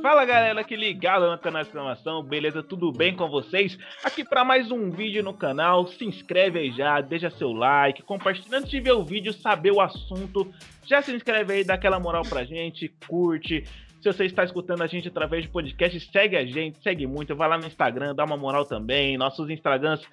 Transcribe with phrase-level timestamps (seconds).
[0.00, 2.62] Fala galera que ligado no canal exclamação, beleza?
[2.62, 3.76] Tudo bem com vocês?
[4.04, 8.58] Aqui para mais um vídeo no canal, se inscreve aí já, deixa seu like, compartilha
[8.58, 10.54] antes de ver o vídeo, saber o assunto,
[10.86, 13.64] já se inscreve aí, dá aquela moral pra gente, curte.
[14.00, 17.48] Se você está escutando a gente através de podcast, segue a gente, segue muito, vai
[17.48, 20.06] lá no Instagram, dá uma moral também, nossos Instagrams,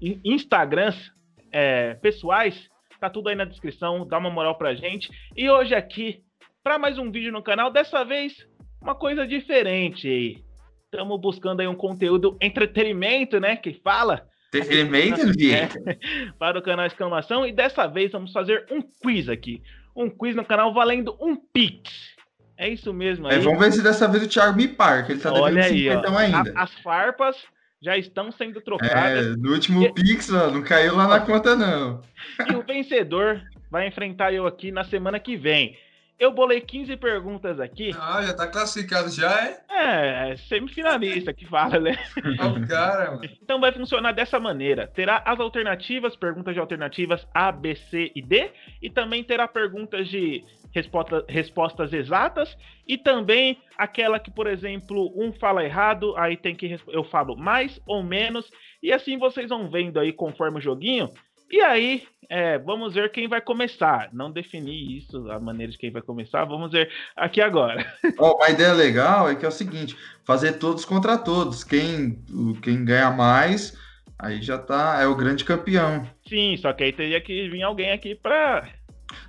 [0.00, 1.12] Instagrams
[1.50, 2.71] é, pessoais,
[3.02, 5.10] tá tudo aí na descrição, dá uma moral pra gente.
[5.36, 6.22] E hoje aqui,
[6.62, 8.46] para mais um vídeo no canal, dessa vez
[8.80, 10.44] uma coisa diferente aí.
[10.84, 13.56] Estamos buscando aí um conteúdo entretenimento, né?
[13.56, 14.24] Que fala.
[14.54, 17.44] Entretenimento, é, Para o canal Exclamação.
[17.44, 19.60] E dessa vez vamos fazer um quiz aqui.
[19.96, 21.90] Um quiz no canal valendo um Pix.
[22.56, 23.34] É isso mesmo aí.
[23.34, 25.88] É, vamos ver se dessa vez o Thiago me par, que ele tá Olha aí,
[25.88, 26.52] ó, ainda.
[26.54, 27.36] as farpas
[27.82, 29.26] já estão sendo trocadas.
[29.26, 29.92] É, no último e...
[29.92, 32.00] Pix, ó, não caiu lá na conta, não.
[32.48, 35.76] E o vencedor vai enfrentar eu aqui na semana que vem.
[36.18, 37.90] Eu bolei 15 perguntas aqui.
[37.98, 39.60] Ah, já tá classificado já, é?
[39.68, 41.98] É, semifinalista que fala, né?
[42.16, 43.28] o cara, mano.
[43.42, 44.86] Então vai funcionar dessa maneira.
[44.86, 48.50] Terá as alternativas, perguntas de alternativas A, B, C e D.
[48.80, 52.56] E também terá perguntas de resposta, respostas exatas.
[52.86, 57.80] E também aquela que, por exemplo, um fala errado, aí tem que eu falo mais
[57.86, 58.50] ou menos.
[58.82, 61.10] E assim vocês vão vendo aí conforme o joguinho
[61.52, 64.08] e aí, é, vamos ver quem vai começar.
[64.10, 67.84] Não defini isso, a maneira de quem vai começar, vamos ver aqui agora.
[68.18, 71.62] Oh, uma ideia legal é que é o seguinte: fazer todos contra todos.
[71.62, 72.24] Quem,
[72.62, 73.76] quem ganha mais,
[74.18, 76.08] aí já tá, é o grande campeão.
[76.26, 78.66] Sim, só que aí teria que vir alguém aqui pra.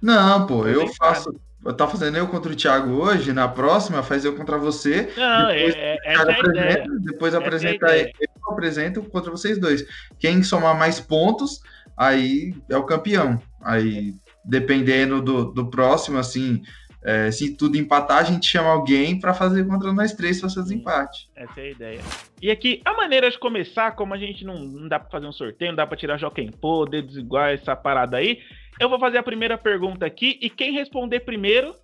[0.02, 1.38] Não, pô, eu faço.
[1.66, 5.10] Eu tava fazendo eu contra o Thiago hoje, na próxima faz eu contra você.
[5.16, 6.86] Não, depois, é, é, apresenta, é a ideia.
[7.00, 9.86] Depois apresenta é eu apresento contra vocês dois.
[10.20, 11.62] Quem somar mais pontos,
[11.98, 13.42] aí é o campeão.
[13.62, 14.14] Aí,
[14.44, 16.62] dependendo do, do próximo, assim,
[17.04, 20.76] é, se tudo empatar, a gente chama alguém para fazer contra nós três para fazer
[20.76, 21.30] empate.
[21.36, 22.02] Essa é a ideia.
[22.42, 25.32] E aqui, a maneira de começar, como a gente não, não dá para fazer um
[25.34, 28.40] sorteio, não dá para tirar Joaquim Pô, dedos iguais, essa parada aí,
[28.80, 31.76] eu vou fazer a primeira pergunta aqui e quem responder primeiro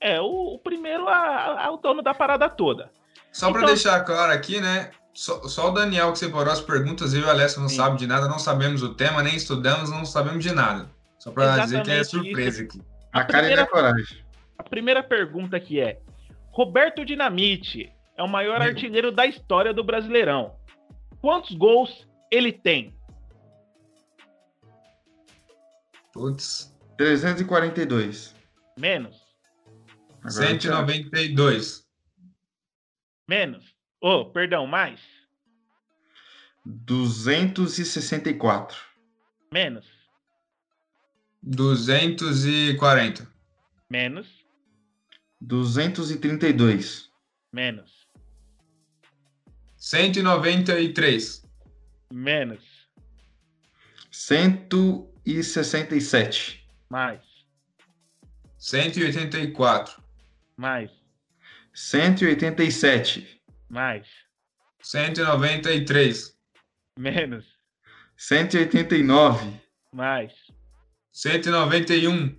[0.00, 2.90] é o, o primeiro a, a, o dono da parada toda.
[3.32, 4.90] Só então, para deixar claro aqui, né?
[5.16, 8.06] Só, só, o Daniel que separou as perguntas, eu e o Alessio não sabem de
[8.06, 10.90] nada, não sabemos o tema, nem estudamos, não sabemos de nada.
[11.18, 12.78] Só para dizer que é surpresa isso.
[12.78, 12.82] aqui.
[13.14, 14.22] A, a cara e a coragem.
[14.58, 16.02] A primeira pergunta aqui é:
[16.50, 18.68] Roberto Dinamite é o maior Meu.
[18.68, 20.54] artilheiro da história do Brasileirão.
[21.22, 22.94] Quantos gols ele tem?
[26.12, 26.76] Putz.
[26.98, 28.34] 342.
[28.78, 29.16] Menos.
[30.22, 31.86] Agora 192.
[33.26, 33.75] Menos.
[34.00, 35.00] Oh, perdão, mais.
[36.64, 38.76] 264.
[39.52, 39.86] Menos.
[41.42, 43.28] 240.
[43.88, 44.44] Menos.
[45.40, 47.08] 232.
[47.52, 48.08] Menos.
[49.76, 51.44] 193.
[52.12, 52.64] Menos.
[54.10, 56.68] 167.
[56.90, 57.20] Mais.
[58.58, 60.02] 184.
[60.56, 60.90] Mais.
[61.72, 63.35] 187.
[63.68, 64.06] Mais.
[64.80, 66.36] 193.
[66.98, 67.44] Menos.
[68.16, 69.60] 189.
[69.92, 70.32] Mais.
[71.12, 72.36] 191.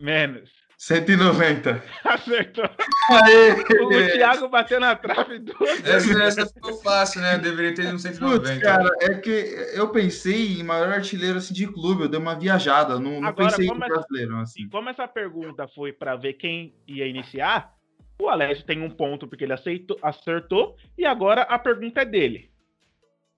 [0.00, 0.60] Menos.
[0.80, 1.82] 190.
[2.04, 2.64] Acertou.
[3.10, 3.52] Aê!
[3.52, 7.34] O Thiago bateu na trave duas essa, essa ficou fácil, né?
[7.34, 8.40] Eu deveria ter um 190.
[8.40, 9.30] Putz, cara, é que
[9.74, 13.66] eu pensei em maior artilheiro assim, de clube, eu dei uma viajada, não, não pensei
[13.66, 14.38] em brasileiro.
[14.38, 14.68] Assim.
[14.70, 17.74] Como essa pergunta foi para ver quem ia iniciar,
[18.20, 22.50] o Alessio tem um ponto porque ele aceitou, acertou, e agora a pergunta é dele.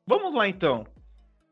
[0.06, 0.86] Vamos lá então.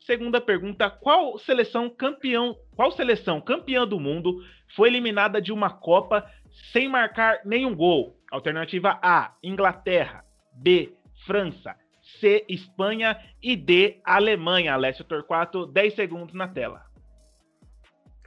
[0.00, 4.42] Segunda pergunta: qual seleção campeão, qual seleção campeã do mundo
[4.74, 6.28] foi eliminada de uma Copa
[6.72, 8.16] sem marcar nenhum gol?
[8.30, 10.94] Alternativa A: Inglaterra, B:
[11.26, 11.76] França,
[12.18, 14.74] C: Espanha e D: Alemanha.
[14.74, 16.84] Alessio Torquato, 10 segundos na tela.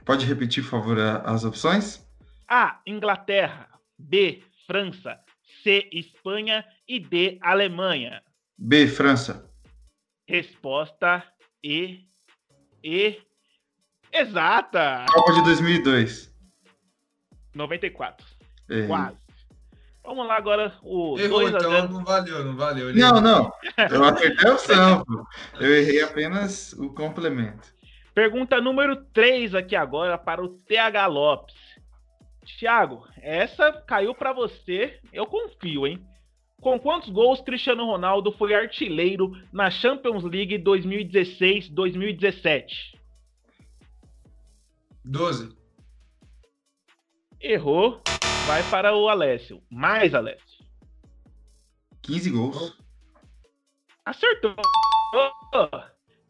[0.04, 2.06] Pode repetir, por favor, as opções?
[2.48, 3.68] A: Inglaterra,
[3.98, 5.18] B: França,
[5.62, 8.22] C, Espanha e D, Alemanha.
[8.56, 9.50] B, França.
[10.26, 11.22] Resposta
[11.62, 12.00] E.
[12.82, 13.18] E.
[14.12, 15.06] Exata!
[15.08, 16.32] Copa de 2002.
[17.54, 18.26] 94.
[18.68, 18.86] Errei.
[18.86, 19.24] Quase.
[20.04, 21.88] Vamos lá agora o Errou, 2 então 0.
[21.88, 22.90] não valeu, não valeu.
[22.90, 23.50] Ele não, não.
[23.90, 25.04] Eu acertei a opção.
[25.58, 27.72] Eu errei apenas o complemento.
[28.14, 31.63] Pergunta número 3 aqui agora para o TH Lopes.
[32.58, 36.02] Thiago, essa caiu para você, eu confio, hein?
[36.60, 42.94] Com quantos gols Cristiano Ronaldo foi artilheiro na Champions League 2016-2017?
[45.04, 45.54] 12.
[47.40, 48.00] Errou.
[48.46, 49.62] Vai para o Alessio.
[49.70, 50.64] Mais, Alessio.
[52.02, 52.76] 15 gols.
[54.04, 54.54] Acertou.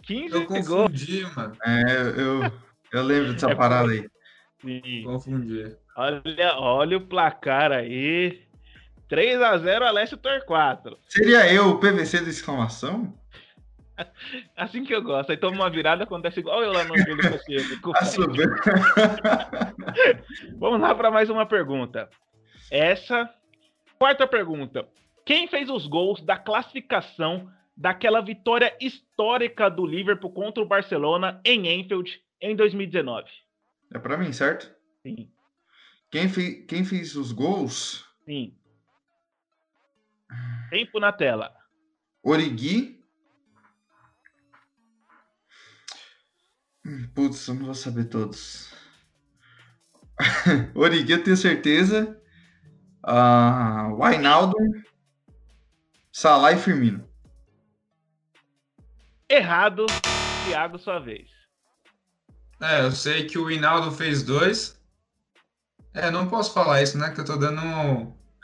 [0.02, 0.68] 15 Eu gols.
[0.68, 1.56] confundi, mano.
[1.64, 1.82] É,
[2.20, 2.52] eu,
[2.92, 4.06] eu lembro dessa É parada aí.
[4.64, 5.02] Sim.
[5.04, 5.76] Confundi.
[5.96, 8.42] Olha, olha o placar aí.
[9.08, 10.98] 3 a 0 Alessio Torquato.
[11.08, 13.14] Seria eu o PVC da exclamação?
[14.56, 15.30] Assim que eu gosto.
[15.30, 18.04] Aí toma uma virada, acontece igual eu lá no Júlio Pacheco.
[18.06, 18.56] Soberba.
[20.58, 22.08] Vamos lá para mais uma pergunta.
[22.70, 23.28] Essa.
[23.98, 24.88] Quarta pergunta.
[25.24, 31.80] Quem fez os gols da classificação daquela vitória histórica do Liverpool contra o Barcelona em
[31.80, 33.43] Anfield em 2019?
[33.94, 34.74] É pra mim, certo?
[35.02, 35.30] Sim,
[36.10, 36.64] Quem, fe...
[36.66, 38.04] Quem fez os gols?
[38.24, 38.58] sim.
[40.70, 41.54] Tempo na tela.
[42.22, 43.00] Origui.
[47.14, 48.74] Putz, eu não vou saber todos.
[50.74, 52.20] Origui, eu tenho certeza.
[53.02, 54.82] Ah, Wijnaldum,
[56.10, 57.08] Salah e Firmino.
[59.28, 59.86] Errado.
[60.46, 61.30] Thiago, sua vez.
[62.60, 64.80] É, eu sei que o Hinaldo fez dois.
[65.92, 67.10] É, não posso falar isso, né?
[67.10, 67.60] Que eu tô dando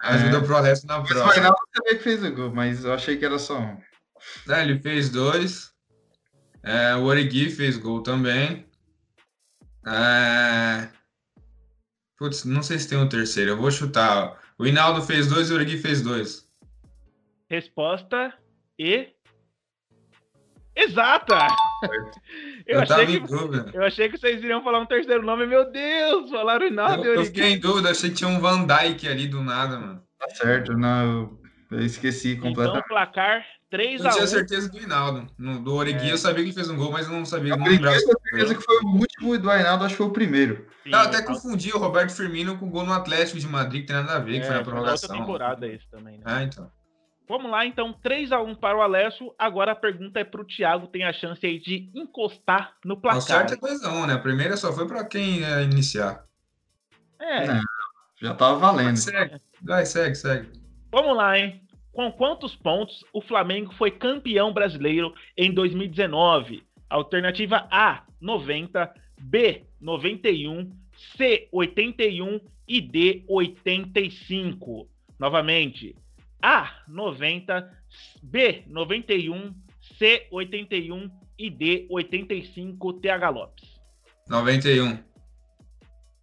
[0.01, 0.41] ajuda É.
[0.41, 1.31] pro Alessio na Mas o prova.
[1.31, 3.81] Wijnaldum também que fez o gol, mas eu achei que era só um.
[4.49, 5.73] É, ele fez dois.
[6.63, 8.67] É, o Origi fez gol também.
[9.87, 10.89] É...
[12.19, 13.53] Putz, não sei se tem um terceiro.
[13.53, 14.39] Eu vou chutar.
[14.59, 16.47] O Hinaldo fez dois e o Origi fez dois.
[17.49, 18.35] Resposta
[18.79, 19.09] e.
[20.77, 21.39] Exata!
[22.67, 23.71] Eu, Eu, tava achei em que, dúvida.
[23.73, 25.47] eu achei que vocês iriam falar um terceiro nome.
[25.47, 26.31] Meu Deus!
[26.31, 29.27] Falaram Hinaldo Eu, e eu fiquei em dúvida, achei que tinha um Van Dijk ali
[29.29, 30.03] do nada, mano.
[30.19, 31.39] Tá certo, não,
[31.71, 32.89] eu, eu esqueci Então, completamente.
[32.89, 34.13] placar Eu 3x1.
[34.13, 35.27] tinha certeza do Hinaldo.
[35.39, 36.13] No, do Origi É.
[36.13, 37.97] eu sabia que fez um gol, mas eu não sabia, Eu não lembrava.
[37.97, 40.67] tenho certeza que foi o último e do Wijnaldum, acho que foi o primeiro.
[40.83, 43.83] Sim, Eu até é, confundi o Roberto Firmino com o gol no Atlético de Madrid,
[43.83, 45.17] que tem nada a ver, que foi na outra prorrogação.
[45.17, 46.25] temporada esse também, né?
[46.27, 46.71] Ah, então.
[47.31, 49.33] Vamos lá, então, 3x1 para o Alessio.
[49.39, 53.23] Agora a pergunta é pro Thiago, tem a chance aí de encostar no O placar.
[53.23, 54.15] certo é 2x1, né?
[54.15, 56.25] A primeira só foi pra quem ia iniciar.
[57.21, 57.61] É, Não.
[58.21, 58.97] Já tava valendo.
[58.97, 59.41] Segue.
[59.63, 60.49] Vai, segue, segue.
[60.91, 61.63] vamos lá, hein?
[61.93, 66.65] Com quantos pontos o Flamengo foi campeão brasileiro em 2019?
[66.89, 70.69] Alternativa A, 90, B, 91,
[71.17, 74.89] C, 81 e D, 85.
[75.19, 75.95] Novamente,
[76.43, 77.71] A, 90,
[78.23, 79.55] B, 91,
[79.99, 83.81] C, 81 e D, 85, TH Lopes.
[84.29, 85.03] 91.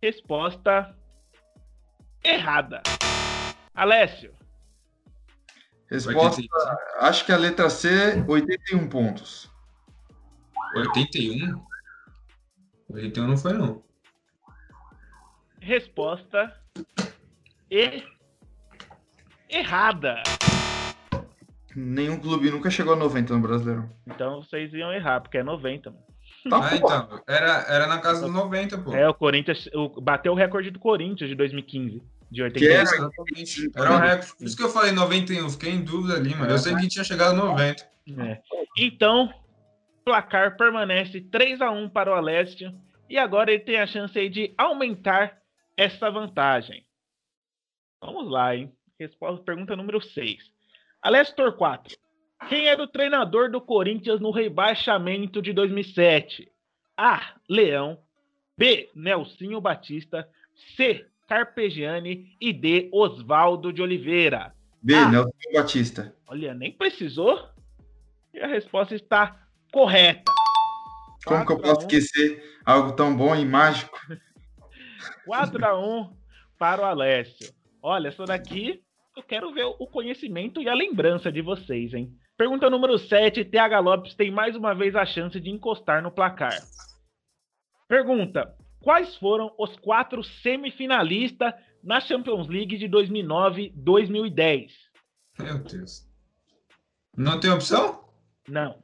[0.02, 0.96] Resposta
[2.24, 2.82] errada.
[3.74, 4.34] Alessio,
[5.90, 6.56] Resposta, 85.
[7.00, 7.90] acho que a letra C,
[8.28, 9.50] 81 pontos.
[10.76, 11.64] 81?
[12.90, 13.84] 81 não foi, não.
[15.62, 16.54] resposta
[17.70, 18.04] e
[19.50, 20.22] errada.
[21.76, 23.90] Nenhum clube nunca chegou a 90 no Brasileirão.
[24.08, 26.04] Então vocês iam errar, porque é 90, mano.
[26.50, 27.24] Tá, Ah, então.
[27.28, 28.94] Era, era na casa dos 90, pô.
[28.94, 32.02] É, o Corinthians o- bateu o recorde do Corinthians de 2015,
[32.32, 32.96] de Que era- 80.
[32.96, 33.72] Exatamente.
[33.76, 34.36] Era um recorde.
[34.38, 35.44] Por isso que eu falei 91.
[35.44, 36.52] Eu fiquei em dúvida ali, mano.
[36.52, 37.84] Eu sei que tinha chegado a 90.
[38.18, 38.40] É.
[38.78, 39.32] Então,
[40.06, 42.74] placar permanece 3 a 1 para o Alessio
[43.10, 45.38] e agora ele tem a chance aí de aumentar
[45.76, 46.86] essa vantagem.
[48.02, 48.72] Vamos lá, hein?
[49.02, 50.52] Resposta pergunta número 6.
[51.02, 51.96] Alessio Torquato.
[52.50, 56.52] Quem era o treinador do Corinthians no rebaixamento de 2007?
[56.96, 57.36] A.
[57.48, 58.00] Leão.
[58.58, 58.90] B.
[58.96, 60.28] Nelsinho Batista.
[60.76, 61.06] C.
[61.28, 62.36] Carpegiani.
[62.42, 62.90] E D.
[62.92, 64.56] Oswaldo de Oliveira.
[64.82, 65.10] B, Ah.
[65.12, 66.16] Nelson Batista.
[66.28, 67.48] Olha, nem precisou.
[68.34, 70.32] E a resposta está correta.
[71.26, 71.90] Como que eu 4 a posso 1.
[71.90, 74.00] esquecer algo tão bom e mágico?
[75.28, 76.16] 4x1
[76.58, 77.52] para o Alessio.
[77.82, 78.82] Olha, essa daqui
[79.18, 82.16] eu quero ver o conhecimento e a lembrança de vocês, hein?
[82.38, 83.44] Pergunta número 7.
[83.44, 86.56] TH Lopes tem mais uma vez a chance de encostar no placar.
[87.88, 94.72] Pergunta: Quais foram os quatro semifinalistas na Champions League de 2009-2010?
[95.40, 96.08] Meu Deus.
[97.16, 98.08] Não tem opção?
[98.48, 98.84] Não.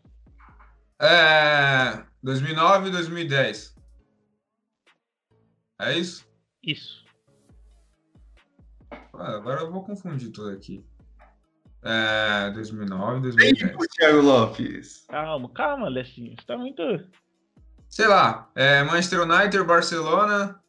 [1.00, 2.04] É.
[2.24, 3.76] 2009 e 2010.
[5.80, 6.26] É isso?
[6.64, 7.03] Isso.
[9.16, 10.84] Ah, agora eu vou confundir tudo aqui.
[11.84, 12.50] É.
[12.52, 13.60] 2009 e 2010.
[13.60, 15.06] Tempo, Thiago Lopes.
[15.08, 16.36] Calma, calma, Alessinho.
[16.36, 16.82] Você tá muito.
[17.90, 18.50] Sei lá.
[18.56, 20.60] É Manchester United, Barcelona,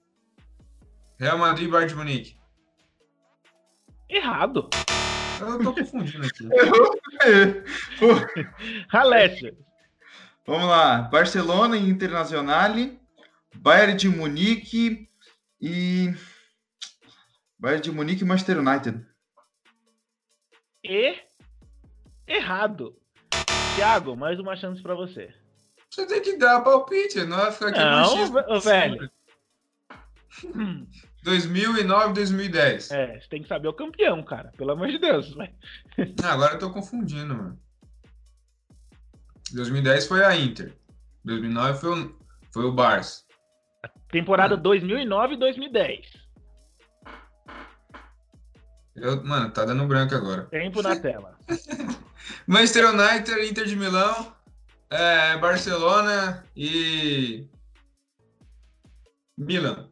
[1.18, 2.36] Real Madrid Bayern de Munique.
[4.08, 4.68] Errado.
[5.40, 6.48] Eu tô confundindo aqui.
[8.92, 9.56] Alessio.
[10.46, 11.02] Vamos lá.
[11.02, 13.00] Barcelona e Internazionale,
[13.56, 15.08] Bayern de Munique
[15.60, 16.14] e
[17.64, 19.06] Bayern de Munique e Manchester United.
[20.84, 21.16] E
[22.26, 22.94] errado.
[23.74, 25.32] Thiago, mais uma chance pra você.
[25.88, 29.10] Você tem que dar palpite, não vai ficar aqui Não, velho.
[31.24, 32.90] 2009, 2010.
[32.90, 34.52] É, você tem que saber o campeão, cara.
[34.58, 35.34] Pelo amor de Deus.
[36.22, 37.58] Ah, agora eu tô confundindo, mano.
[39.54, 40.76] 2010 foi a Inter.
[41.24, 42.18] 2009 foi o,
[42.52, 43.24] foi o Barça.
[44.10, 46.23] Temporada 2009 e 2010.
[48.96, 50.44] Eu, mano, tá dando branco agora.
[50.44, 51.36] Tempo na tela.
[52.46, 54.32] Manchester United, Inter de Milão,
[54.88, 57.48] é, Barcelona e
[59.36, 59.88] Milan.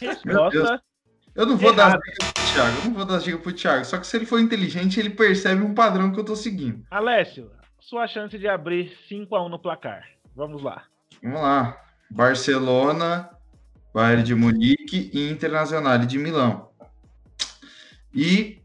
[0.00, 0.82] Resposta.
[1.34, 3.84] Eu não vou dar dica pro Thiago, eu não vou dar dica pro Thiago.
[3.84, 6.84] Só que se ele for inteligente, ele percebe um padrão que eu tô seguindo.
[6.90, 10.08] Alessio, sua chance de abrir 5x1 no placar.
[10.34, 10.84] Vamos lá.
[11.22, 11.76] Vamos lá.
[12.10, 13.30] Barcelona,
[13.92, 16.69] Bayern de Munique e Internacional de Milão.
[18.14, 18.60] E.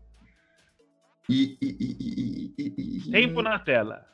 [1.30, 1.58] E.
[1.62, 2.54] e,
[3.08, 4.06] e, Tempo na tela.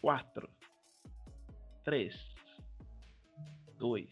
[0.00, 0.48] 4,
[1.84, 2.14] 3,
[3.78, 4.08] 2,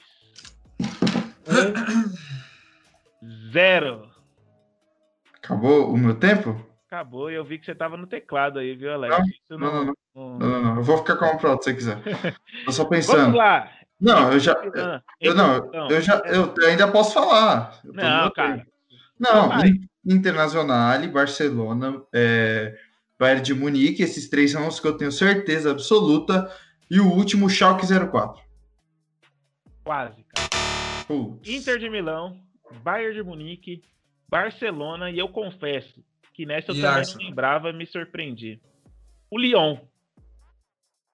[3.22, 4.10] 1, 0.
[5.36, 6.64] Acabou o meu tempo?
[6.86, 8.90] Acabou e eu vi que você tava no teclado aí, viu?
[9.24, 9.84] Isso Não, não, não.
[9.84, 10.76] não- Não, não, não.
[10.76, 12.02] Eu vou ficar com a pronta se você quiser.
[12.64, 13.36] Tô só Vamos pensando.
[13.36, 13.70] lá.
[14.00, 14.52] Não, eu já.
[15.20, 16.22] Eu, não, então, eu já.
[16.26, 17.78] Eu ainda posso falar.
[17.84, 18.66] Não, cara.
[19.18, 19.50] Não,
[20.04, 22.78] Internacional, Barcelona, é,
[23.18, 26.50] Bayern de Munique, esses três são os que eu tenho certeza absoluta.
[26.90, 28.42] E o último, Schalke 04.
[29.84, 30.48] Quase, cara.
[31.06, 31.48] Putz.
[31.48, 32.40] Inter de Milão,
[32.82, 33.82] Bayern de Munique,
[34.28, 36.02] Barcelona e eu confesso
[36.32, 37.20] que nessa eu E também Arsenal.
[37.20, 38.60] não lembrava e me surpreendi.
[39.30, 39.76] O Lyon.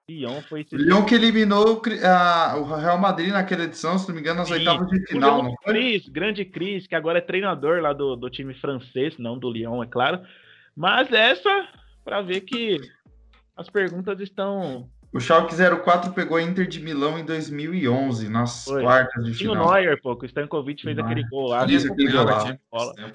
[0.09, 4.21] Lyon foi esse Lyon que eliminou a- o Real Madrid naquela edição, se não me
[4.21, 4.53] engano, nas Sim.
[4.53, 5.73] oitavas de final, não foi?
[5.73, 9.83] Cris, grande Cris, que agora é treinador lá do, do time francês, não do Lyon,
[9.83, 10.21] é claro.
[10.73, 11.67] Mas essa,
[12.05, 12.79] pra ver que
[13.57, 14.89] as perguntas estão.
[15.13, 18.83] O Schalke 04 pegou a Inter de Milão em 2011, nas Foi.
[18.83, 19.73] quartas de Tinha o final.
[19.73, 21.11] Neuer, pô, o Stankovic fez Neuer.
[21.11, 21.63] aquele gol lá.
[21.63, 22.11] Ali Isso, aquele.
[22.11, 22.43] Champions,
[22.95, 23.11] né?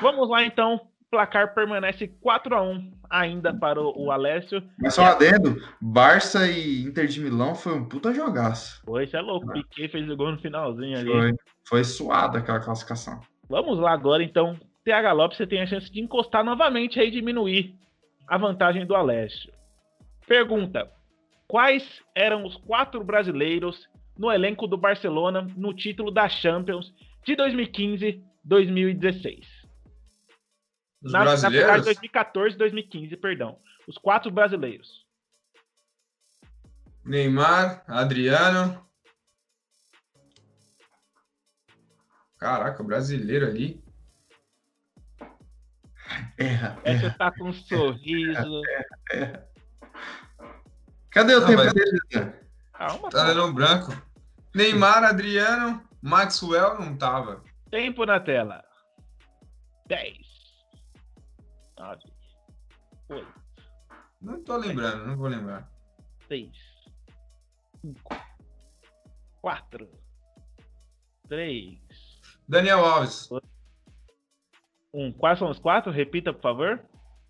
[0.00, 0.80] Vamos lá então.
[1.14, 4.60] O placar permanece 4 a 1 ainda para o, o Alessio.
[4.76, 8.82] Mas só adendo, Barça e Inter de Milão foi um puta jogaço.
[8.84, 9.46] Pô, isso é louco.
[9.52, 11.12] Piquet fez o gol no finalzinho ali.
[11.12, 11.32] Foi,
[11.68, 13.20] foi suada aquela classificação.
[13.48, 14.58] Vamos lá agora, então.
[14.84, 17.76] TH Lopes, você tem a chance de encostar novamente e diminuir
[18.26, 19.52] a vantagem do Alessio.
[20.26, 20.90] Pergunta:
[21.46, 26.92] Quais eram os quatro brasileiros no elenco do Barcelona no título da Champions
[27.24, 29.53] de 2015-2016?
[31.04, 31.84] Os Na, na verdade, brasileiros?
[31.84, 33.58] 2014 2015, perdão.
[33.86, 35.04] Os quatro brasileiros.
[37.04, 38.82] Neymar, Adriano.
[42.38, 43.82] Caraca, brasileiro ali.
[46.38, 47.16] Erra, Essa erra.
[47.18, 48.60] tá com um sorriso.
[51.10, 52.34] Cadê o Não, tempo mas- dele?
[52.72, 53.92] Calma, Tá dando branco.
[54.54, 57.42] Neymar, Adriano, Maxwell não tava.
[57.70, 58.64] Tempo na tela.
[59.86, 60.23] 10.
[61.78, 62.02] 9.
[63.08, 63.26] 8.
[64.20, 65.68] Não tô lembrando, não vou lembrar.
[66.28, 66.50] 6.
[67.82, 68.16] 5.
[69.40, 69.88] 4.
[71.28, 71.78] 3.
[72.48, 73.28] Daniel Alves.
[74.92, 75.12] 1.
[75.12, 75.92] Quais são os quatro?
[75.92, 76.80] Repita, por favor.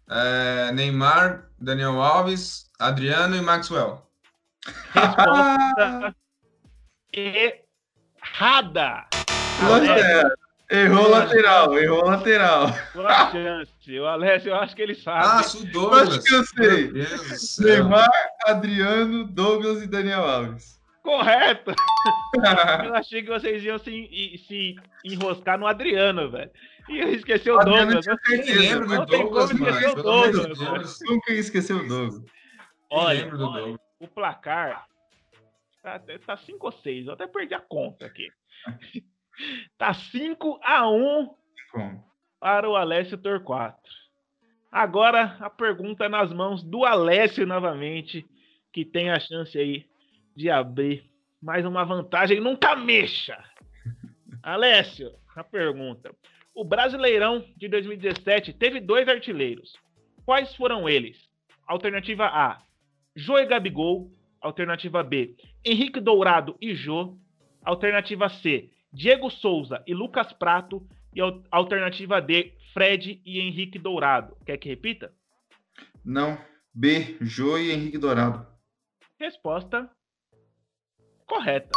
[0.08, 4.06] É, Neymar, Daniel Alves, Adriano e Maxwell.
[4.92, 6.14] Resposta
[7.12, 9.06] errada.
[9.62, 10.36] Nossa,
[10.74, 12.66] Errou lateral, errou lateral.
[12.94, 13.98] boa chance.
[14.00, 15.62] O Alessio, eu acho que ele Ah, sabe.
[15.68, 16.08] o Douglas.
[16.08, 16.92] Acho que eu sei.
[17.66, 18.10] Neymar,
[18.46, 20.74] Adriano, Douglas e Daniel Alves.
[21.02, 21.70] Correto.
[22.86, 26.50] Eu achei que vocês iam se, se enroscar no Adriano, velho.
[26.88, 28.06] E eu esqueci o Adriano Douglas.
[28.06, 28.14] né?
[28.28, 28.60] Nem certeza.
[28.60, 29.76] lembro do Não tem Douglas, como mano.
[29.92, 30.98] o Douglas, Deus.
[31.02, 32.18] Nunca ia esquecer o Douglas.
[32.20, 32.26] Nem
[32.90, 33.80] Olha, lembro do olha, Douglas.
[34.00, 34.86] o placar
[35.82, 37.06] tá 5 tá cinco ou 6.
[37.06, 38.28] Eu até perdi a conta aqui.
[39.78, 41.34] Tá 5 a 1
[41.72, 42.04] Como?
[42.40, 43.90] para o Alessio Torquato.
[44.70, 48.26] Agora a pergunta é nas mãos do Alessio novamente,
[48.72, 49.86] que tem a chance aí
[50.36, 51.08] de abrir
[51.40, 52.40] mais uma vantagem.
[52.40, 53.38] Nunca mexa!
[54.42, 56.14] Alessio, a pergunta.
[56.54, 59.76] O Brasileirão de 2017 teve dois artilheiros.
[60.24, 61.28] Quais foram eles?
[61.66, 62.62] Alternativa A,
[63.14, 64.10] Jô e Gabigol.
[64.40, 67.16] Alternativa B, Henrique Dourado e Jô.
[67.64, 70.86] Alternativa C, Diego Souza e Lucas Prato.
[71.14, 74.36] E al- alternativa D, Fred e Henrique Dourado.
[74.46, 75.12] Quer que repita?
[76.04, 76.36] Não.
[76.72, 78.46] B, Jô e Henrique Dourado.
[79.20, 79.88] Resposta
[81.26, 81.70] correta.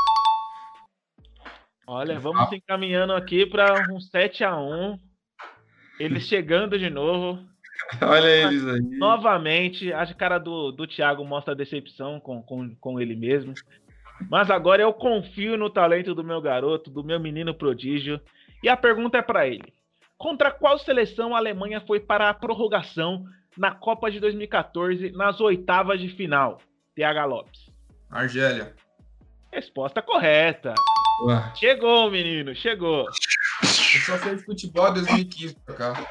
[1.86, 5.00] Olha, vamos encaminhando aqui para um 7 a 1
[6.00, 7.46] Eles chegando de novo.
[8.02, 8.82] Olha eles aí.
[8.98, 13.54] Novamente, a cara do, do Thiago mostra decepção com, com, com ele mesmo.
[14.30, 18.20] Mas agora eu confio no talento do meu garoto, do meu menino prodígio.
[18.64, 19.74] E a pergunta é para ele:
[20.18, 26.00] Contra qual seleção a Alemanha foi para a prorrogação na Copa de 2014, nas oitavas
[26.00, 26.60] de final?
[26.96, 27.70] TH Lopes.
[28.10, 28.74] Argélia.
[29.52, 30.74] Resposta correta.
[31.26, 31.54] Ué.
[31.56, 33.06] Chegou, menino, chegou.
[33.06, 36.08] Eu só sei de futebol 2015 pra cá.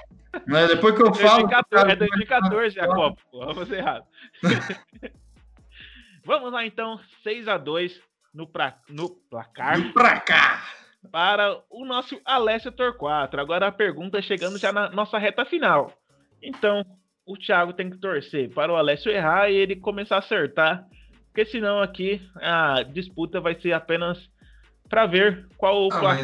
[0.47, 1.49] Mas depois que eu falo.
[1.49, 3.47] 2014, é 2014 a Copa, pô.
[3.47, 4.05] Vamos errado.
[6.27, 7.99] Vamos lá então, 6 a 2
[8.35, 10.63] no, pra, no placar pra cá.
[11.11, 13.39] para o nosso Alessio Torquato.
[13.39, 15.93] Agora a pergunta chegando já na nossa reta final.
[16.43, 16.85] Então,
[17.25, 20.85] o Thiago tem que torcer para o Alessio errar e ele começar a acertar,
[21.27, 24.19] porque senão aqui a disputa vai ser apenas
[24.89, 26.17] para ver qual, Ah, qual,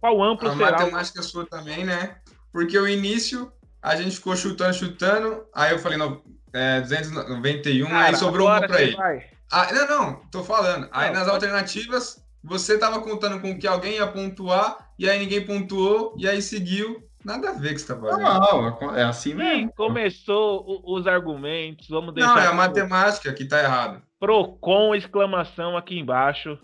[0.00, 0.68] qual amplo A será.
[0.68, 2.16] o- matemática sua também, né?
[2.52, 3.50] Porque o início,
[3.82, 5.46] a gente ficou chutando, chutando.
[5.54, 6.22] Aí eu falei, não,
[6.54, 8.96] é, 291, Cara, aí sobrou uma você ele.
[8.96, 9.35] vai.
[9.50, 10.88] Ah, não, não, tô falando.
[10.92, 15.18] Aí Não, nas pode- alternativas, você tava contando com que alguém ia pontuar, e aí
[15.18, 17.04] ninguém pontuou, e aí seguiu.
[17.24, 18.22] Nada a ver que você tá fazendo.
[18.22, 19.72] Não, é assim Sim, mesmo.
[19.74, 21.88] começou o- os argumentos.
[21.88, 24.00] Vamos deixar Não, é a matemática que tá errado.
[24.20, 26.56] Procon exclamação aqui embaixo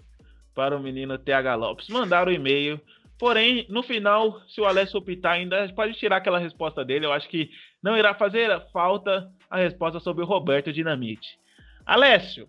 [0.54, 1.88] para o menino TH Lopes.
[1.88, 2.80] Mandaram o e-mail.
[3.18, 7.06] Porém, no final, se o Alessio optar ainda, pode tirar aquela resposta dele.
[7.06, 7.50] Eu acho que
[7.82, 11.38] não irá fazer falta a resposta sobre o Roberto Dinamite.
[11.84, 12.48] Alessio,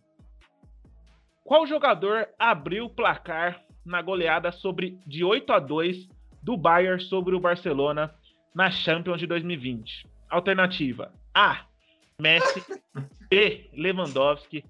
[1.43, 6.07] qual jogador abriu o placar na goleada sobre de 8 a 2
[6.41, 8.13] do Bayern sobre o Barcelona
[8.55, 10.05] na Champions de 2020?
[10.29, 11.61] Alternativa: A.
[12.19, 12.63] Messi,
[13.29, 13.69] B.
[13.73, 14.63] Lewandowski,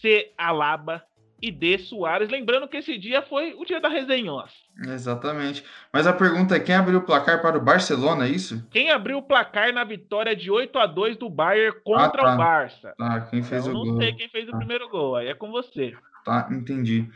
[0.00, 0.32] C.
[0.36, 1.02] Alaba
[1.42, 1.78] e D.
[1.78, 2.28] Soares.
[2.28, 4.52] Lembrando que esse dia foi o dia da resenhos.
[4.84, 5.64] Exatamente.
[5.92, 8.66] Mas a pergunta é: quem abriu o placar para o Barcelona, é isso?
[8.70, 12.34] Quem abriu o placar na vitória de 8 a 2 do Bayern contra Ah, tá.
[12.34, 12.94] o Barça?
[12.98, 13.96] Tá, quem fez Eu o não gol?
[14.02, 14.58] sei quem fez o Tá.
[14.58, 15.94] primeiro gol, aí é com você.
[16.24, 17.08] Tá, entendi.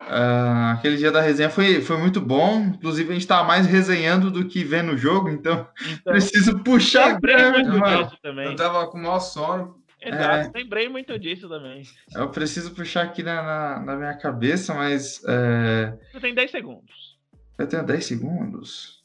[0.00, 2.60] Ah, aquele dia da resenha foi, foi muito bom.
[2.66, 7.14] Inclusive, a gente tava mais resenhando do que vendo o jogo, então Então, preciso puxar
[7.14, 8.46] lembrei muito disso também.
[8.46, 9.82] Eu tava com o maior sono.
[10.00, 11.82] Exato, lembrei muito disso também.
[12.14, 17.18] Eu preciso puxar aqui na, na, na minha cabeça, mas é, Você tem 10 segundos.
[17.56, 19.02] eu tenho 10 segundos.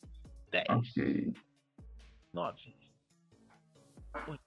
[0.52, 1.34] 10, Ok.
[2.34, 2.58] 9,
[4.28, 4.40] 8,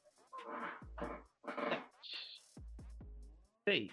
[1.71, 1.83] 7,
[3.67, 3.91] 6,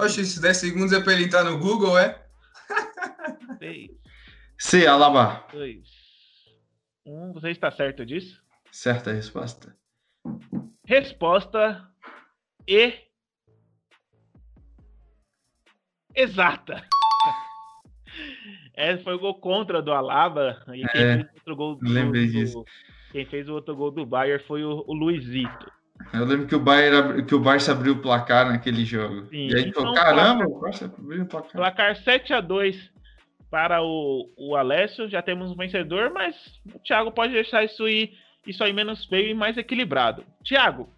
[0.00, 2.24] Oxe, esses 10 segundos é pra ele entrar no Google, é?
[3.58, 3.90] 6,
[4.58, 5.46] C, Alaba.
[5.52, 5.88] 2,
[7.06, 7.32] 1.
[7.32, 8.40] Você está certo disso?
[8.70, 9.76] Certa resposta.
[10.86, 11.88] Resposta
[12.66, 12.94] E.
[16.14, 16.82] Exata.
[18.74, 20.64] É, foi o gol contra do Alaba.
[20.68, 22.64] E quem É, fez o outro gol do, lembrei do- disso.
[23.10, 25.70] Quem fez o outro gol do Bayern foi o, o Luizito.
[26.12, 29.26] Eu lembro que o, Bayern, que o Barça abriu o placar naquele jogo.
[29.26, 31.52] Sim, E aí então, falou: caramba, placar- o Barça abriu o placar.
[31.52, 32.90] Placar 7 a 2
[33.50, 35.08] para o, o Alessio.
[35.08, 36.34] Já temos um vencedor, mas
[36.74, 38.12] o Thiago pode deixar isso aí,
[38.46, 40.24] isso aí menos feio e mais equilibrado.
[40.44, 40.88] Thiago,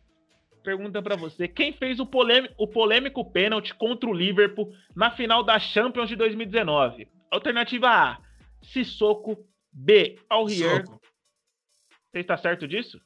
[0.62, 5.42] pergunta para você: quem fez o, polêmico, o polêmico pênalti contra o Liverpool na final
[5.42, 7.08] da Champions de 2019?
[7.30, 8.18] Alternativa A:
[8.62, 9.46] Sissoko.
[9.72, 10.18] B.
[10.28, 10.84] Aurier.
[10.84, 13.00] Você está certo disso?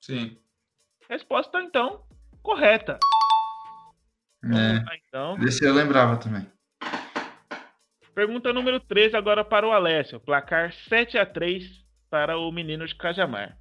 [0.00, 0.36] Sim.
[1.08, 2.02] Resposta então
[2.42, 2.98] correta.
[4.44, 5.36] É, então.
[5.38, 6.46] desse eu lembrava também.
[8.14, 10.20] Pergunta número 13 agora para o Alessio.
[10.20, 11.64] Placar 7 a 3
[12.10, 13.56] para o menino de Cajamar.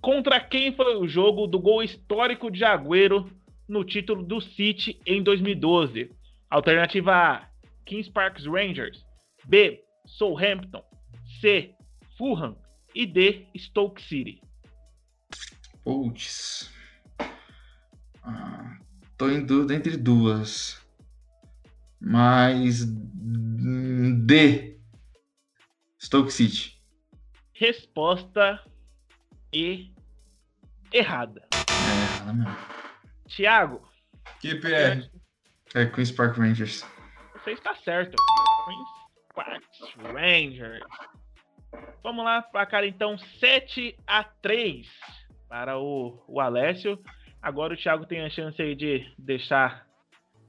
[0.00, 3.30] Contra quem foi o jogo do gol histórico de Agüero
[3.68, 6.10] no título do City em 2012?
[6.50, 7.48] Alternativa A:
[7.84, 9.04] Kings Park Rangers.
[9.46, 10.82] B: Southampton.
[11.40, 11.74] C:
[12.16, 12.56] Fulham.
[12.94, 14.40] E D: Stoke City.
[15.88, 16.70] Putz.
[18.22, 18.76] Ah,
[19.16, 20.86] tô em dúvida entre duas.
[21.98, 22.84] Mas.
[22.84, 24.78] D.
[25.98, 26.78] Stoke City.
[27.54, 28.62] Resposta
[29.50, 29.90] E
[30.92, 31.48] errada.
[31.54, 32.56] É, ela mesmo.
[33.26, 33.88] Thiago,
[34.42, 35.10] QPR.
[35.74, 36.84] É Queen's Park Rangers.
[37.32, 38.14] Você está certo.
[38.66, 38.88] Queens
[39.34, 40.84] Parks Rangers.
[42.02, 44.86] Vamos lá, placar então 7 a 3
[45.48, 46.98] para o, o Alessio.
[47.40, 49.86] Agora o Thiago tem a chance aí de deixar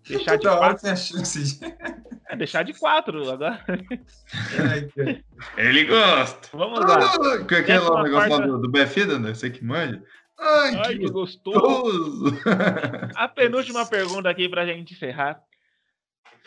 [0.07, 0.81] deixar de 4.
[0.81, 1.65] tem a chance de.
[2.29, 3.63] É, deixar de 4 agora.
[5.57, 6.49] Ele gosta!
[6.55, 6.99] Vamos lá.
[6.99, 9.33] Ah, que aquele negócio lá do, do Befida, né?
[9.33, 10.03] Você que manja.
[10.39, 11.59] Ai, Ai, que que gostoso.
[11.59, 12.41] gostoso!
[13.15, 15.41] A penúltima pergunta aqui pra gente encerrar.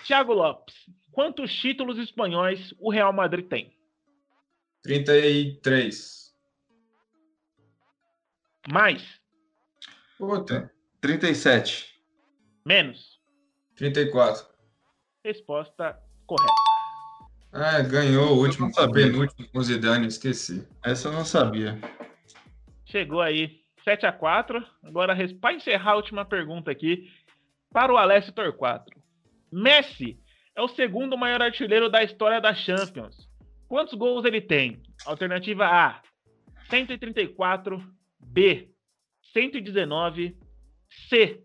[0.07, 0.75] Thiago Lopes,
[1.12, 3.73] quantos títulos espanhóis o Real Madrid tem?
[4.83, 6.22] 33.
[8.70, 9.20] Mais?
[10.18, 10.72] Puta.
[11.01, 11.92] 37.
[12.64, 13.20] Menos?
[13.77, 14.46] 34.
[15.25, 16.53] Resposta correta.
[17.53, 20.66] É, ganhou o último, penúltimo com o Zidane, esqueci.
[20.83, 21.79] Essa eu não sabia.
[22.87, 27.11] Chegou aí 7 a 4 Agora, para encerrar a última pergunta aqui,
[27.70, 28.90] para o Alessio Torquato.
[29.51, 30.18] Messi
[30.55, 33.29] é o segundo maior artilheiro da história da Champions.
[33.68, 34.83] Quantos gols ele tem?
[35.05, 36.01] Alternativa A,
[36.70, 37.83] 134.
[38.23, 38.71] B,
[39.33, 40.39] 119.
[41.09, 41.45] C,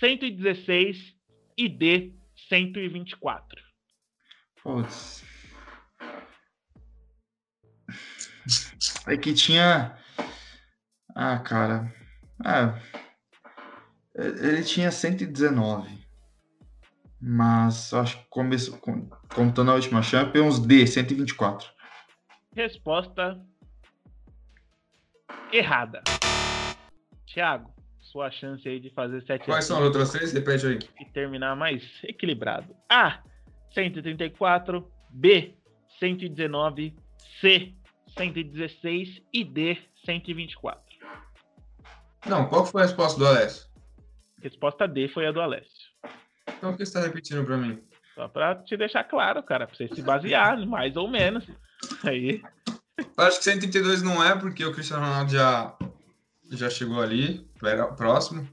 [0.00, 1.14] 116.
[1.56, 2.12] E D,
[2.48, 3.62] 124.
[4.62, 5.22] Putz.
[9.06, 9.96] É que tinha.
[11.14, 11.94] Ah, cara.
[12.44, 12.78] Ah,
[14.16, 16.02] ele tinha 119.
[17.20, 21.72] Mas acho que começou, com- contando a última Champions, D, 124.
[22.54, 23.40] Resposta
[25.52, 26.02] errada.
[27.34, 30.32] Thiago, sua chance aí de fazer 7 a Quais são as outras três?
[30.32, 30.78] Repete aí.
[31.00, 32.74] e terminar mais equilibrado.
[32.88, 33.20] A,
[33.74, 35.54] 134, B,
[35.98, 36.94] 119,
[37.40, 37.74] C,
[38.16, 40.80] 116 e D, 124.
[42.26, 43.66] Não, qual foi a resposta do Alessio?
[44.40, 45.88] Resposta D foi a do Alessio.
[46.46, 47.82] Então por que você está repetindo para mim?
[48.14, 51.44] Só pra te deixar claro, cara, pra você se basear, mais ou menos.
[52.04, 52.40] Aí,
[52.96, 55.76] Eu acho que 132 não é, porque o Cristiano Ronaldo já,
[56.56, 58.48] já chegou ali, era próximo.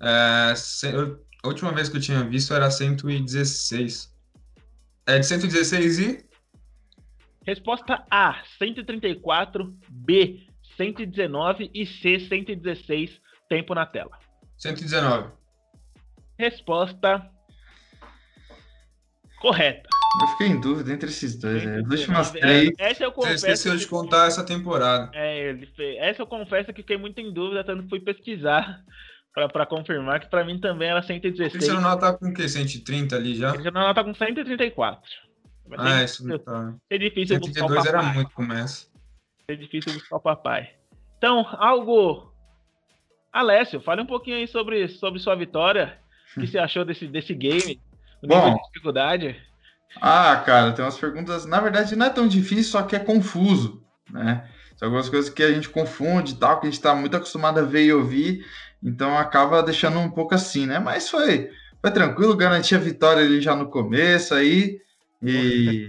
[0.00, 0.54] É,
[0.92, 4.12] eu- a última vez que eu tinha visto era 116.
[5.06, 6.24] É de 116 e?
[7.44, 13.20] resposta A, 134, B, 119 e C, 116.
[13.48, 14.16] Tempo na tela.
[14.56, 15.32] 119.
[16.38, 17.28] Resposta
[19.40, 19.88] correta.
[20.20, 21.64] Eu fiquei em dúvida entre esses dois.
[21.64, 21.76] né?
[21.78, 22.40] As últimas 119.
[22.40, 22.70] três.
[22.78, 23.34] Essa eu Você confesso.
[23.46, 25.10] esqueceu de que- contar essa temporada.
[25.14, 25.96] É, ele fez.
[25.98, 28.82] Essa eu confesso que fiquei muito em dúvida, tanto que fui pesquisar
[29.32, 31.52] pra, pra confirmar que pra mim também era O 116.
[31.52, 32.46] Cristiano Ronaldo tá com o quê?
[32.48, 33.48] 130 ali já?
[33.48, 35.02] O Cristiano Ronaldo tá com 134.
[35.66, 36.74] Vai ter Ah, que isso não tá.
[36.92, 38.14] ser difícil buscar o 132 era papai.
[38.14, 38.90] muito começo.
[39.48, 40.70] Vai ser difícil buscar o papai.
[41.16, 42.30] Então, algo.
[43.32, 45.98] Alessio, fale um pouquinho aí sobre, sobre sua vitória.
[46.36, 47.80] O que você achou desse, desse game?
[48.22, 48.56] O nível Bom.
[48.56, 49.40] de dificuldade?
[50.00, 51.46] Ah, cara, tem umas perguntas.
[51.46, 54.48] Na verdade, não é tão difícil, só que é confuso, né?
[54.76, 57.60] São algumas coisas que a gente confunde e tal, que a gente tá muito acostumado
[57.60, 58.44] a ver e ouvir,
[58.82, 60.78] então acaba deixando um pouco assim, né?
[60.78, 61.50] Mas foi,
[61.80, 64.80] foi tranquilo, garanti a vitória ali já no começo aí.
[65.22, 65.88] E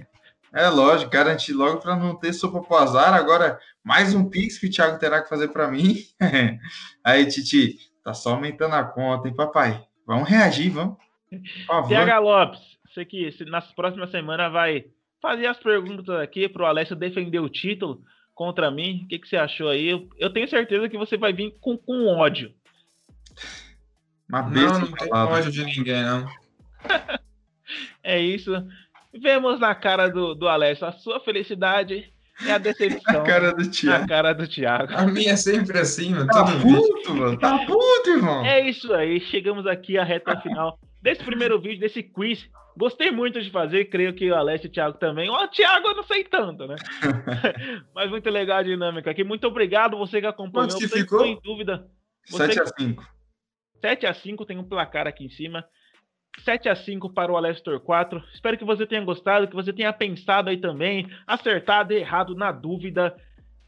[0.54, 3.16] é lógico, garanti logo para não ter sopa pro azar.
[3.16, 5.98] Agora, mais um Pix que o Thiago terá que fazer para mim.
[7.04, 9.84] aí, Titi, tá só aumentando a conta, hein, papai?
[10.06, 10.98] Vamos reagir, vamos.
[11.32, 11.90] Por favor.
[11.90, 12.60] TH Lopes,
[12.94, 14.86] você que nas próximas semanas vai
[15.22, 18.02] fazer as perguntas aqui pro Alessio defender o título
[18.34, 19.02] contra mim.
[19.04, 19.90] O que, que você achou aí?
[19.90, 22.52] Eu, eu tenho certeza que você vai vir com, com ódio.
[24.30, 25.36] Uma Não, besta não tem palavra.
[25.36, 26.28] ódio de ninguém, não.
[28.04, 28.52] É isso.
[29.14, 32.12] Vemos na cara do, do Alessio a sua felicidade
[32.46, 34.08] e a decepção A cara do na Thiago.
[34.08, 34.94] cara do Thiago.
[34.94, 36.28] A minha é sempre assim, mano.
[36.28, 37.40] Tá puto, mano.
[37.40, 38.46] Tá puto, irmão.
[38.46, 39.22] É isso aí.
[39.22, 42.46] Chegamos aqui à reta final desse primeiro vídeo, desse quiz.
[42.76, 45.30] Gostei muito de fazer, creio que o Alessio e o Thiago também.
[45.30, 46.76] O Thiago eu não sei tanto, né?
[47.94, 49.24] Mas muito legal a dinâmica aqui.
[49.24, 50.70] Muito obrigado você que acompanhou.
[50.70, 51.26] Quanto que Você ficou?
[51.26, 51.88] em dúvida.
[52.28, 53.14] Você- 7 a 5
[53.82, 55.64] 7 a 5 tem um placar aqui em cima.
[56.44, 58.24] 7 a 5 para o Alessio Torquato.
[58.34, 62.52] Espero que você tenha gostado, que você tenha pensado aí também, acertado e errado na
[62.52, 63.16] dúvida.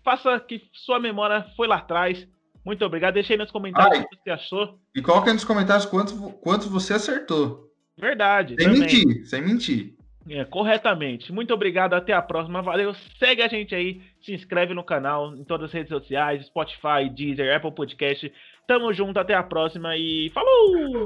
[0.03, 2.27] Faça que sua memória foi lá atrás.
[2.65, 3.13] Muito obrigado.
[3.13, 4.05] Deixe aí nos comentários Ai.
[4.05, 4.79] o que você achou.
[4.95, 7.69] E coloca aí nos comentários quantos, quantos você acertou.
[7.97, 8.55] Verdade.
[8.57, 8.79] Sem também.
[8.81, 9.93] mentir, sem mentir.
[10.29, 11.31] É, corretamente.
[11.31, 11.93] Muito obrigado.
[11.93, 12.61] Até a próxima.
[12.61, 12.93] Valeu.
[13.19, 14.01] Segue a gente aí.
[14.21, 18.31] Se inscreve no canal, em todas as redes sociais, Spotify, Deezer, Apple Podcast.
[18.67, 19.19] Tamo junto.
[19.19, 21.05] Até a próxima e falou!